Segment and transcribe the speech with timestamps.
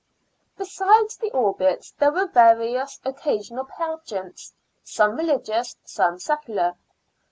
[0.57, 4.51] Besides the Obits, there were various occasional pageants,
[4.83, 6.73] some religious, some secular.